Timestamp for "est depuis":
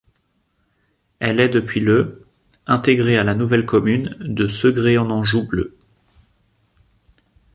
1.39-1.79